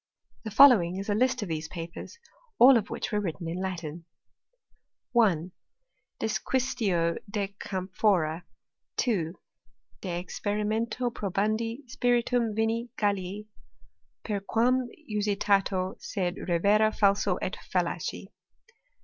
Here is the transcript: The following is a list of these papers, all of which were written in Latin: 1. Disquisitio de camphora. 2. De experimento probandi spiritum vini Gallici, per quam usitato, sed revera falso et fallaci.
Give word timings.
The 0.45 0.49
following 0.49 0.95
is 0.97 1.09
a 1.09 1.13
list 1.13 1.43
of 1.43 1.47
these 1.47 1.67
papers, 1.67 2.17
all 2.57 2.75
of 2.75 2.89
which 2.89 3.11
were 3.11 3.19
written 3.21 3.47
in 3.47 3.61
Latin: 3.61 4.05
1. 5.11 5.51
Disquisitio 6.19 7.19
de 7.29 7.55
camphora. 7.59 8.43
2. 8.97 9.35
De 10.01 10.09
experimento 10.23 11.11
probandi 11.11 11.87
spiritum 11.87 12.55
vini 12.55 12.89
Gallici, 12.97 13.45
per 14.23 14.39
quam 14.39 14.89
usitato, 15.07 15.93
sed 16.01 16.33
revera 16.49 16.89
falso 16.91 17.35
et 17.39 17.55
fallaci. 17.71 18.25